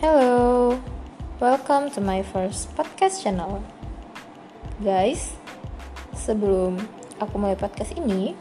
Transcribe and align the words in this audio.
Hello, 0.00 0.80
welcome 1.44 1.92
to 1.92 2.00
my 2.00 2.24
first 2.24 2.72
podcast 2.72 3.20
channel. 3.20 3.60
Guys, 4.80 5.36
sebelum 6.16 6.80
aku 7.20 7.36
mulai 7.36 7.52
podcast 7.52 7.92
ini, 7.92 8.32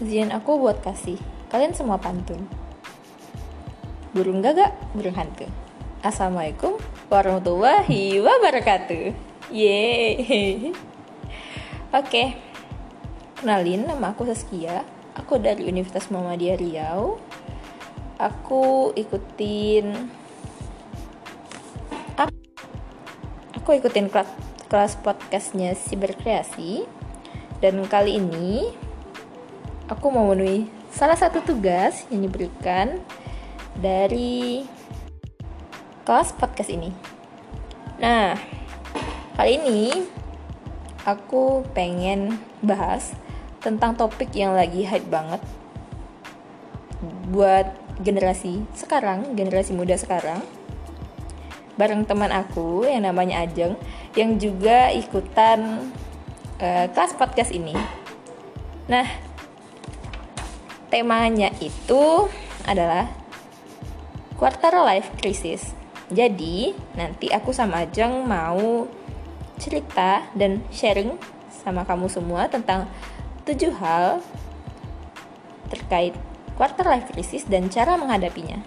izin 0.00 0.32
aku 0.32 0.56
buat 0.56 0.80
kasih 0.80 1.20
kalian 1.52 1.76
semua 1.76 2.00
pantun. 2.00 2.48
Burung 4.16 4.40
gagak, 4.40 4.72
burung 4.96 5.12
hantu. 5.20 5.44
Assalamualaikum 6.00 6.80
warahmatullahi 7.12 8.16
wabarakatuh. 8.24 9.12
Yeay. 9.52 10.72
Oke, 11.92 12.40
kenalin 13.36 13.84
nama 13.84 14.16
aku 14.16 14.24
Saskia. 14.24 14.88
Aku 15.12 15.36
dari 15.36 15.68
Universitas 15.68 16.08
Muhammadiyah 16.08 16.56
Riau. 16.56 17.20
Aku 18.16 18.96
ikutin 18.96 20.16
aku 23.70 23.86
ikutin 23.86 24.10
kelas, 24.10 24.26
kelas 24.66 24.98
podcastnya 24.98 25.78
si 25.78 25.94
berkreasi. 25.94 26.90
Dan 27.62 27.78
kali 27.86 28.18
ini 28.18 28.66
aku 29.86 30.10
mau 30.10 30.26
memenuhi 30.26 30.66
salah 30.90 31.14
satu 31.14 31.38
tugas 31.38 32.02
yang 32.10 32.26
diberikan 32.26 32.98
dari 33.78 34.66
kelas 36.02 36.34
podcast 36.34 36.66
ini. 36.66 36.90
Nah 38.02 38.34
kali 39.38 39.62
ini 39.62 40.02
aku 41.06 41.62
pengen 41.70 42.42
bahas 42.66 43.14
tentang 43.62 43.94
topik 43.94 44.34
yang 44.34 44.58
lagi 44.58 44.82
hype 44.82 45.06
banget 45.06 45.38
buat 47.30 47.70
generasi 48.02 48.66
sekarang, 48.74 49.38
generasi 49.38 49.78
muda 49.78 49.94
sekarang 49.94 50.42
bareng 51.78 52.06
teman 52.06 52.30
aku 52.30 52.86
yang 52.86 53.06
namanya 53.06 53.42
Ajeng 53.46 53.78
yang 54.18 54.38
juga 54.40 54.90
ikutan 54.90 55.90
uh, 56.58 56.86
kelas 56.90 57.14
podcast 57.14 57.54
ini. 57.54 57.74
Nah, 58.90 59.06
temanya 60.90 61.54
itu 61.62 62.26
adalah 62.66 63.06
quarter 64.34 64.74
life 64.82 65.14
crisis. 65.20 65.76
Jadi, 66.10 66.74
nanti 66.98 67.30
aku 67.30 67.54
sama 67.54 67.86
Ajeng 67.86 68.26
mau 68.26 68.90
cerita 69.60 70.26
dan 70.34 70.64
sharing 70.74 71.14
sama 71.52 71.86
kamu 71.86 72.10
semua 72.10 72.48
tentang 72.50 72.88
tujuh 73.44 73.70
hal 73.78 74.18
terkait 75.70 76.16
quarter 76.58 76.82
life 76.88 77.06
crisis 77.14 77.46
dan 77.46 77.70
cara 77.70 77.94
menghadapinya. 77.94 78.58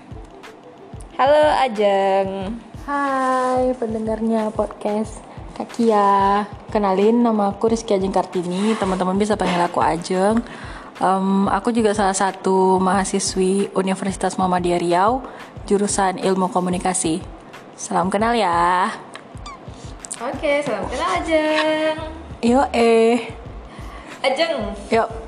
Halo 1.20 1.44
Ajeng. 1.62 2.58
Hai 2.84 3.72
pendengarnya 3.80 4.52
podcast. 4.52 5.24
Kakia 5.56 6.44
Kenalin 6.68 7.24
nama 7.24 7.56
aku 7.56 7.72
Rizky 7.72 7.96
Ajeng 7.96 8.12
Kartini. 8.12 8.76
Teman-teman 8.76 9.16
bisa 9.16 9.40
panggil 9.40 9.64
aku 9.64 9.80
Ajeng. 9.80 10.44
Um, 11.00 11.48
Aku 11.48 11.72
juga 11.72 11.96
salah 11.96 12.12
satu 12.12 12.84
mahasiswi 12.84 13.72
Universitas 13.72 14.36
Muhammadiyah 14.36 14.84
Riau 14.84 15.24
Jurusan 15.64 16.20
Ilmu 16.20 16.52
Komunikasi. 16.52 17.24
Salam 17.80 18.12
kenal 18.12 18.36
ya. 18.36 18.92
Oke, 20.20 20.60
salam 20.68 20.84
kenal 20.92 21.24
Ajeng. 21.24 21.96
Yo 22.44 22.68
eh. 22.76 23.32
Ajeng. 24.28 24.76
Yuk 24.92 25.23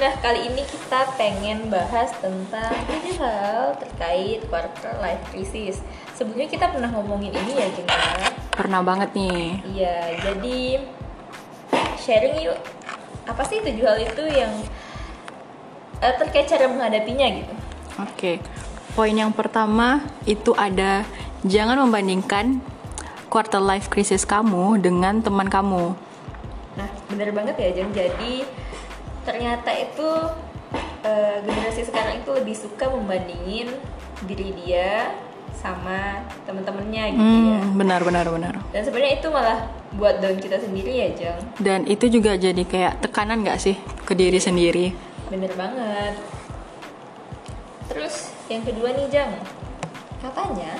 Nah, 0.00 0.16
kali 0.24 0.48
ini 0.48 0.64
kita 0.64 1.12
pengen 1.20 1.68
bahas 1.68 2.08
tentang 2.24 2.72
tujuh 2.88 3.20
hal 3.20 3.76
terkait 3.76 4.40
quarter 4.48 4.96
life 4.96 5.20
crisis. 5.28 5.84
Sebelumnya 6.16 6.48
kita 6.48 6.72
pernah 6.72 6.88
ngomongin 6.88 7.28
ini 7.28 7.52
ya, 7.60 7.68
Jeng 7.68 7.84
ya? 7.84 8.32
Pernah 8.56 8.80
banget 8.80 9.12
nih. 9.12 9.60
Iya, 9.60 9.96
jadi 10.24 10.80
sharing 12.00 12.48
yuk. 12.48 12.56
Apa 13.28 13.44
sih 13.44 13.60
tujuh 13.60 13.84
hal 13.84 14.00
itu 14.00 14.24
yang 14.24 14.48
uh, 16.00 16.14
terkait 16.16 16.48
cara 16.48 16.64
menghadapinya 16.64 17.28
gitu? 17.36 17.52
Oke. 18.00 18.40
Poin 18.96 19.12
yang 19.12 19.36
pertama 19.36 20.00
itu 20.24 20.56
ada 20.56 21.04
jangan 21.44 21.76
membandingkan 21.76 22.64
quarter 23.28 23.60
life 23.60 23.92
crisis 23.92 24.24
kamu 24.24 24.80
dengan 24.80 25.20
teman 25.20 25.52
kamu. 25.52 25.92
Nah, 26.80 26.88
bener 27.12 27.36
banget 27.36 27.60
ya, 27.60 27.68
Jeng. 27.76 27.92
Jadi 27.92 28.48
ternyata 29.30 29.70
itu 29.78 30.08
uh, 31.06 31.36
generasi 31.46 31.86
sekarang 31.86 32.18
itu 32.18 32.30
lebih 32.34 32.56
suka 32.58 32.90
membandingin 32.90 33.70
diri 34.26 34.50
dia 34.58 35.14
sama 35.54 36.26
temen-temennya 36.50 37.14
gitu 37.14 37.22
hmm, 37.22 37.46
ya. 37.46 37.60
benar 37.78 38.00
benar 38.02 38.26
benar. 38.26 38.54
Dan 38.74 38.82
sebenarnya 38.82 39.14
itu 39.22 39.28
malah 39.30 39.70
buat 39.94 40.18
down 40.18 40.38
kita 40.42 40.58
sendiri 40.58 40.92
ya 40.98 41.08
Jang. 41.14 41.40
Dan 41.62 41.86
itu 41.86 42.10
juga 42.10 42.34
jadi 42.34 42.62
kayak 42.66 43.06
tekanan 43.06 43.46
gak 43.46 43.62
sih 43.62 43.78
ke 44.02 44.18
diri 44.18 44.42
sendiri? 44.42 44.90
Bener 45.30 45.52
banget. 45.54 46.18
Terus 47.86 48.34
yang 48.50 48.66
kedua 48.66 48.94
nih 48.98 49.06
Jang. 49.14 49.30
Katanya 50.18 50.74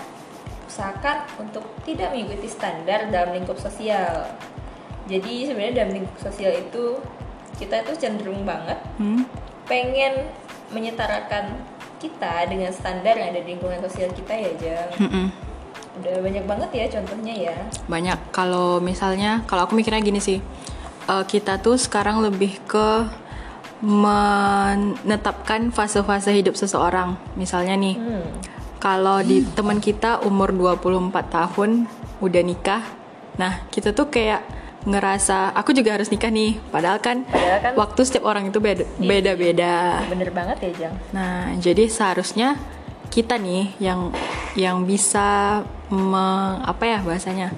usahakan 0.67 1.28
untuk 1.38 1.67
tidak 1.84 2.15
mengikuti 2.15 2.49
standar 2.49 3.11
dalam 3.12 3.37
lingkup 3.37 3.59
sosial. 3.61 4.32
Jadi 5.11 5.50
sebenarnya 5.50 5.84
dalam 5.84 5.93
lingkup 6.03 6.19
sosial 6.22 6.56
itu 6.56 7.03
kita 7.60 7.84
itu 7.84 7.93
cenderung 8.00 8.48
banget 8.48 8.81
hmm? 8.97 9.28
pengen 9.69 10.25
menyetarakan 10.72 11.60
kita 12.00 12.48
dengan 12.48 12.72
standar 12.72 13.12
yang 13.21 13.37
ada 13.37 13.44
di 13.44 13.53
lingkungan 13.53 13.84
sosial 13.84 14.09
kita 14.16 14.32
ya 14.32 14.53
Jang 14.56 14.88
mm 14.97 15.10
-mm. 15.12 15.26
udah 16.00 16.16
banyak 16.25 16.44
banget 16.49 16.70
ya 16.72 16.84
contohnya 16.97 17.34
ya 17.37 17.56
banyak 17.84 18.16
kalau 18.32 18.81
misalnya 18.81 19.44
kalau 19.44 19.69
aku 19.69 19.76
mikirnya 19.76 20.00
gini 20.00 20.16
sih 20.16 20.41
uh, 21.12 21.28
kita 21.28 21.60
tuh 21.60 21.76
sekarang 21.76 22.25
lebih 22.25 22.56
ke 22.65 23.04
menetapkan 23.81 25.72
fase-fase 25.72 26.37
hidup 26.37 26.53
seseorang 26.53 27.16
misalnya 27.32 27.81
nih 27.81 27.97
hmm. 27.97 28.28
kalau 28.76 29.25
di 29.25 29.41
teman 29.56 29.81
kita 29.81 30.20
umur 30.20 30.53
24 30.53 31.09
tahun 31.32 31.88
udah 32.20 32.43
nikah 32.44 32.84
nah 33.41 33.65
kita 33.72 33.97
tuh 33.97 34.12
kayak 34.12 34.44
ngerasa 34.85 35.53
aku 35.53 35.77
juga 35.77 35.97
harus 35.97 36.09
nikah 36.09 36.33
nih. 36.33 36.57
Padahal 36.73 36.99
kan, 37.03 37.25
padahal 37.29 37.61
kan 37.61 37.73
waktu 37.77 38.01
setiap 38.07 38.25
orang 38.25 38.49
itu 38.49 38.59
beda 38.63 38.85
iya. 38.85 39.09
beda 39.09 39.33
beda 39.37 39.75
bener 40.09 40.31
banget 40.33 40.57
ya 40.65 40.71
jang. 40.87 40.95
Nah 41.13 41.53
jadi 41.61 41.85
seharusnya 41.89 42.57
kita 43.13 43.37
nih 43.37 43.77
yang 43.83 44.15
yang 44.57 44.87
bisa 44.87 45.61
meng, 45.91 46.65
apa 46.65 46.85
ya 46.87 46.99
bahasanya? 47.03 47.49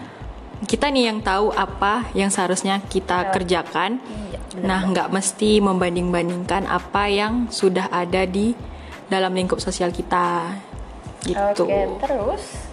Kita 0.62 0.88
nih 0.88 1.10
yang 1.10 1.19
tahu 1.21 1.50
apa 1.53 2.10
yang 2.15 2.31
seharusnya 2.31 2.81
kita 2.87 3.28
ya. 3.28 3.31
kerjakan. 3.34 3.99
Iya, 3.99 4.39
nah 4.62 4.81
nggak 4.83 5.10
mesti 5.12 5.59
membanding 5.59 6.10
bandingkan 6.10 6.66
apa 6.66 7.06
yang 7.10 7.50
sudah 7.53 7.91
ada 7.93 8.25
di 8.27 8.54
dalam 9.06 9.37
lingkup 9.37 9.60
sosial 9.60 9.93
kita. 9.93 10.59
Gitu. 11.22 11.62
Oke 11.62 12.03
terus 12.03 12.72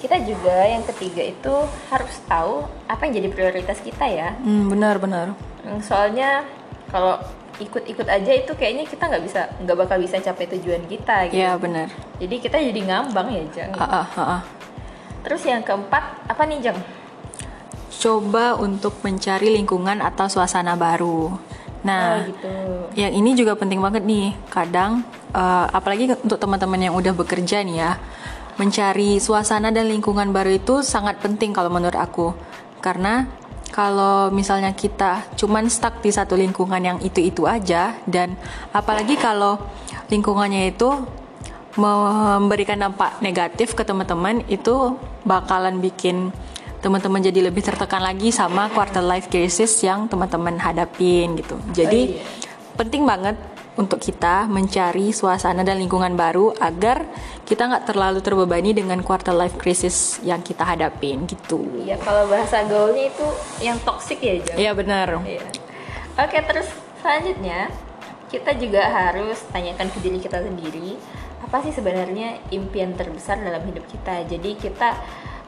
kita 0.00 0.16
juga 0.24 0.64
yang 0.64 0.80
ketiga 0.88 1.22
itu 1.22 1.54
harus 1.92 2.14
tahu 2.24 2.64
apa 2.88 3.04
yang 3.04 3.20
jadi 3.20 3.28
prioritas 3.28 3.78
kita 3.84 4.08
ya. 4.08 4.32
Hmm, 4.40 4.72
benar 4.72 4.96
benar. 4.96 5.36
Hmm, 5.60 5.78
soalnya 5.84 6.42
kalau 6.88 7.20
ikut-ikut 7.60 8.08
aja 8.08 8.32
itu 8.32 8.52
kayaknya 8.56 8.88
kita 8.88 9.04
nggak 9.04 9.24
bisa 9.28 9.40
nggak 9.60 9.76
bakal 9.76 9.96
bisa 10.00 10.16
capai 10.24 10.48
tujuan 10.56 10.82
kita 10.88 11.28
gitu. 11.28 11.44
Ya 11.44 11.52
benar. 11.60 11.92
Jadi 12.16 12.36
kita 12.40 12.56
jadi 12.56 12.80
ngambang 12.80 13.28
ya 13.28 13.44
jeng 13.52 13.72
uh, 13.76 13.84
uh, 13.84 14.06
uh, 14.16 14.20
uh. 14.40 14.42
terus 15.20 15.44
yang 15.44 15.60
keempat 15.60 16.24
apa 16.24 16.42
nih 16.48 16.72
jeng 16.72 16.80
coba 18.00 18.56
untuk 18.56 18.96
mencari 19.04 19.52
lingkungan 19.52 20.00
atau 20.00 20.24
suasana 20.24 20.72
baru. 20.72 21.36
Nah, 21.80 22.24
oh, 22.24 22.28
gitu. 22.28 22.52
yang 22.96 23.12
ini 23.12 23.36
juga 23.36 23.52
penting 23.56 23.80
banget 23.80 24.04
nih. 24.04 24.32
Kadang, 24.48 25.04
uh, 25.36 25.66
apalagi 25.68 26.12
untuk 26.16 26.40
teman-teman 26.40 26.80
yang 26.80 26.94
udah 26.96 27.12
bekerja 27.12 27.60
nih 27.60 27.76
ya, 27.76 27.92
mencari 28.60 29.16
suasana 29.16 29.72
dan 29.72 29.88
lingkungan 29.88 30.36
baru 30.36 30.60
itu 30.60 30.84
sangat 30.84 31.16
penting 31.24 31.56
kalau 31.56 31.72
menurut 31.72 31.96
aku. 31.96 32.36
Karena 32.84 33.24
kalau 33.72 34.28
misalnya 34.28 34.76
kita 34.76 35.24
cuman 35.40 35.72
stuck 35.72 36.04
di 36.04 36.12
satu 36.12 36.36
lingkungan 36.36 36.82
yang 36.84 36.98
itu-itu 37.00 37.48
aja 37.48 37.96
dan 38.04 38.36
apalagi 38.76 39.16
kalau 39.16 39.56
lingkungannya 40.12 40.76
itu 40.76 40.92
memberikan 41.78 42.76
dampak 42.76 43.22
negatif 43.22 43.78
ke 43.78 43.86
teman-teman 43.86 44.42
itu 44.50 44.98
bakalan 45.22 45.78
bikin 45.78 46.34
teman-teman 46.82 47.22
jadi 47.22 47.48
lebih 47.48 47.62
tertekan 47.62 48.02
lagi 48.02 48.34
sama 48.34 48.68
quarter 48.74 49.04
life 49.04 49.30
crisis 49.30 49.80
yang 49.80 50.10
teman-teman 50.10 50.58
hadapin 50.58 51.38
gitu. 51.38 51.56
Jadi 51.72 52.00
oh, 52.00 52.12
iya. 52.18 52.74
penting 52.74 53.06
banget 53.06 53.36
untuk 53.80 53.96
kita 53.96 54.44
mencari 54.44 55.08
suasana 55.16 55.64
dan 55.64 55.80
lingkungan 55.80 56.12
baru 56.12 56.52
agar 56.60 57.08
kita 57.48 57.64
nggak 57.64 57.88
terlalu 57.88 58.20
terbebani 58.20 58.76
dengan 58.76 59.00
quarter 59.00 59.32
life 59.32 59.56
crisis 59.56 60.20
yang 60.20 60.44
kita 60.44 60.68
hadapin 60.68 61.24
gitu. 61.24 61.64
Iya, 61.80 61.96
kalau 62.04 62.28
bahasa 62.28 62.60
gaulnya 62.68 63.08
itu 63.08 63.26
yang 63.64 63.80
toxic 63.80 64.20
ya, 64.20 64.36
Iya 64.52 64.76
benar. 64.76 65.24
Iya. 65.24 65.40
Oke, 66.20 66.44
terus 66.44 66.68
selanjutnya 67.00 67.72
kita 68.28 68.52
juga 68.60 68.84
harus 68.84 69.40
tanyakan 69.48 69.88
ke 69.88 69.98
diri 70.04 70.20
kita 70.20 70.44
sendiri 70.44 70.94
apa 71.40 71.66
sih 71.66 71.74
sebenarnya 71.74 72.38
impian 72.54 72.94
terbesar 72.94 73.42
dalam 73.42 73.64
hidup 73.66 73.82
kita 73.90 74.22
jadi 74.28 74.50
kita 74.54 74.94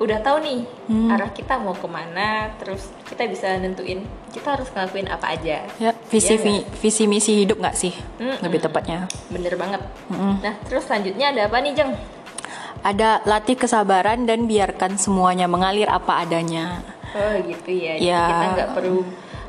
udah 0.02 0.19
tahu 0.19 0.43
nih 0.43 0.61
hmm. 0.90 1.14
arah 1.14 1.31
kita 1.31 1.62
mau 1.62 1.79
ke 1.79 1.87
mana 1.87 2.50
terus 2.58 2.90
kita 3.06 3.31
bisa 3.31 3.55
nentuin 3.62 4.02
kita 4.34 4.58
harus 4.58 4.67
ngelakuin 4.75 5.06
apa 5.06 5.26
aja 5.31 5.62
ya 5.79 5.94
visi 6.12 6.36
ya, 6.36 6.44
vi, 6.44 6.52
visi 6.76 7.08
misi 7.08 7.32
hidup 7.40 7.56
nggak 7.56 7.76
sih? 7.76 7.96
Mm 8.20 8.44
lebih 8.44 8.60
tepatnya. 8.60 9.08
Bener 9.32 9.56
banget. 9.56 9.80
Mm 10.12 10.44
nah 10.44 10.54
terus 10.68 10.84
selanjutnya 10.84 11.32
ada 11.32 11.48
apa 11.48 11.56
nih 11.64 11.72
jeng? 11.72 11.92
Ada 12.84 13.24
latih 13.24 13.56
kesabaran 13.56 14.28
dan 14.28 14.44
biarkan 14.44 15.00
semuanya 15.00 15.48
mengalir 15.48 15.88
apa 15.88 16.20
adanya. 16.20 16.84
Oh 17.16 17.32
gitu 17.48 17.70
ya, 17.72 17.96
ya. 17.96 18.20
Jadi 18.20 18.32
kita 18.36 18.46
nggak 18.52 18.70
perlu 18.76 19.00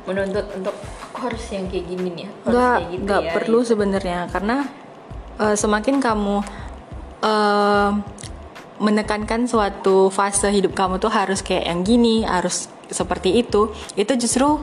menuntut 0.03 0.45
untuk 0.55 0.75
aku 1.11 1.17
harus 1.31 1.43
yang 1.51 1.65
kayak 1.67 1.85
gini 1.87 2.07
nih 2.11 2.27
nggak 2.47 2.77
gitu 2.91 3.03
nggak 3.03 3.21
ya, 3.27 3.31
perlu 3.35 3.59
gitu. 3.59 3.69
sebenarnya. 3.75 4.19
Karena 4.31 4.57
uh, 5.43 5.55
semakin 5.59 5.99
kamu 5.99 6.37
uh, 7.23 7.91
menekankan 8.79 9.47
suatu 9.47 10.11
fase 10.11 10.51
hidup 10.51 10.75
kamu 10.75 10.99
tuh 10.99 11.11
harus 11.11 11.39
kayak 11.39 11.67
yang 11.67 11.81
gini 11.87 12.27
harus 12.27 12.67
seperti 12.91 13.41
itu 13.41 13.71
itu 13.95 14.13
justru 14.19 14.59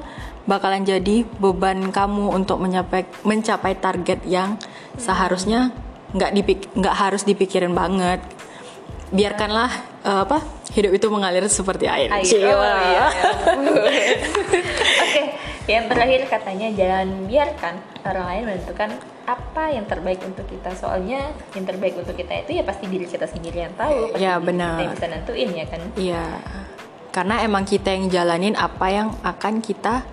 bakalan 0.49 0.85
jadi 0.85 1.25
beban 1.39 1.93
kamu 1.93 2.33
untuk 2.33 2.61
mencapai 2.61 3.05
mencapai 3.27 3.77
target 3.77 4.25
yang 4.25 4.57
seharusnya 4.97 5.73
nggak 6.17 6.33
dipik 6.35 6.61
nggak 6.75 6.97
harus 6.97 7.23
dipikirin 7.23 7.77
banget 7.77 8.19
biarkanlah 9.11 9.71
uh, 10.07 10.23
apa 10.23 10.39
hidup 10.71 10.93
itu 10.95 11.07
mengalir 11.11 11.43
seperti 11.51 11.91
air. 11.91 12.11
air. 12.15 12.31
Oh, 12.55 12.63
iya. 12.63 13.07
Oke, 15.03 15.23
yang 15.67 15.91
terakhir 15.91 16.31
katanya 16.31 16.69
jangan 16.71 17.09
biarkan 17.27 17.75
orang 18.07 18.25
lain 18.31 18.43
menentukan 18.47 18.91
apa 19.27 19.65
yang 19.75 19.85
terbaik 19.91 20.23
untuk 20.23 20.47
kita. 20.47 20.71
Soalnya 20.79 21.35
yang 21.59 21.67
terbaik 21.67 21.99
untuk 21.99 22.15
kita 22.15 22.47
itu 22.47 22.63
ya 22.63 22.63
pasti 22.63 22.87
diri 22.87 23.07
kita 23.07 23.27
sendiri 23.27 23.67
yang 23.67 23.75
tahu. 23.75 24.15
Pasti 24.15 24.23
ya 24.23 24.39
benar. 24.39 24.79
Kita 24.79 24.83
yang 24.87 24.95
bisa 24.95 25.07
nentuin 25.11 25.51
ya 25.51 25.67
kan. 25.67 25.81
Iya. 25.99 26.25
Karena 27.11 27.35
emang 27.43 27.67
kita 27.67 27.91
yang 27.91 28.07
jalanin 28.07 28.55
apa 28.55 28.87
yang 28.95 29.09
akan 29.27 29.59
kita 29.59 30.07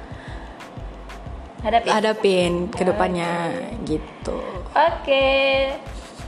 hadapin, 1.62 1.90
hadapin 1.92 2.52
ke 2.70 2.84
depannya 2.86 3.32
okay. 3.54 3.98
gitu. 3.98 4.38
Oke. 4.74 4.94
Okay. 5.04 5.48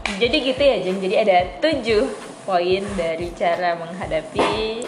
Jadi 0.10 0.38
gitu 0.42 0.62
ya, 0.62 0.76
Jeng. 0.82 1.00
Jadi 1.06 1.16
ada 1.22 1.38
tujuh 1.62 2.04
poin 2.50 2.82
dari 2.98 3.30
cara 3.38 3.78
menghadapi 3.78 4.82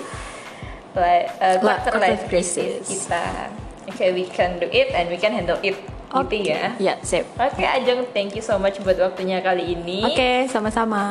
uh, 0.97 1.57
quarter 1.61 1.93
life 2.01 2.25
crisis 2.27 2.83
kita 2.89 3.53
okay 3.87 4.09
we 4.11 4.25
can 4.27 4.59
do 4.59 4.67
it 4.73 4.91
and 4.97 5.07
we 5.13 5.17
can 5.21 5.31
handle 5.31 5.59
it 5.63 5.77
okay. 6.11 6.41
gitu 6.41 6.51
ya 6.51 6.73
ya 6.81 6.93
sip 7.05 7.29
oke 7.37 7.53
okay, 7.53 7.67
Ajeng 7.67 8.09
thank 8.11 8.35
you 8.35 8.43
so 8.43 8.57
much 8.59 8.81
buat 8.83 8.97
waktunya 8.99 9.39
kali 9.39 9.77
ini 9.77 10.03
oke 10.03 10.17
okay, 10.17 10.37
sama-sama 10.49 11.03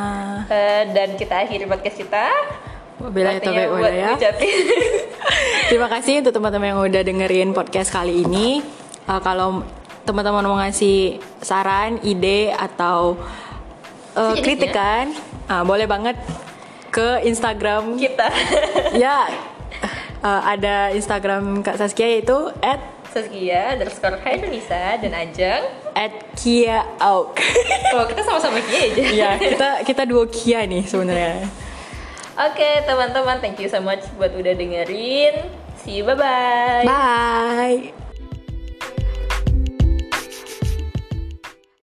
uh, 0.50 0.82
dan 0.92 1.16
kita 1.16 1.46
akhiri 1.46 1.70
podcast 1.70 1.98
kita 2.02 2.26
Bila 3.00 3.32
itu 3.32 3.48
baik 3.48 3.96
ya. 3.96 4.12
Terima 5.72 5.88
kasih 5.88 6.20
untuk 6.20 6.36
teman-teman 6.36 6.68
yang 6.68 6.80
udah 6.84 7.00
dengerin 7.00 7.56
podcast 7.56 7.96
kali 7.96 8.28
ini. 8.28 8.60
Uh, 9.10 9.18
kalau 9.18 9.66
teman-teman 10.06 10.46
mau 10.46 10.54
ngasih 10.62 11.18
saran, 11.42 11.98
ide 12.06 12.54
atau 12.54 13.18
uh, 14.14 14.34
kritikan, 14.38 15.10
uh, 15.50 15.66
boleh 15.66 15.90
banget 15.90 16.14
ke 16.94 17.26
Instagram 17.26 17.98
kita. 17.98 18.30
ya, 19.02 19.26
uh, 20.22 20.40
ada 20.46 20.94
Instagram 20.94 21.66
Kak 21.66 21.82
Saskia 21.82 22.06
yaitu 22.06 22.54
at 22.62 22.78
Saskia 23.10 23.74
underscore 23.74 24.22
Indonesia 24.22 24.94
dan 25.02 25.10
Ajeng 25.10 25.62
at 25.98 26.14
Kia 26.38 26.86
Auk. 27.02 27.34
oh 27.98 28.04
kita 28.06 28.22
sama-sama 28.22 28.62
Kia 28.62 28.94
aja. 28.94 29.02
ya 29.10 29.30
kita 29.34 29.68
kita 29.82 30.02
dua 30.06 30.30
Kia 30.30 30.62
nih 30.70 30.86
sebenarnya. 30.86 31.50
Oke 32.38 32.62
okay, 32.62 32.74
teman-teman 32.86 33.42
thank 33.42 33.58
you 33.58 33.66
so 33.66 33.82
much 33.82 34.06
buat 34.14 34.30
udah 34.30 34.54
dengerin. 34.54 35.50
See 35.82 35.98
you 35.98 36.06
bye 36.06 36.14
bye. 36.14 36.86
Bye. 36.86 38.09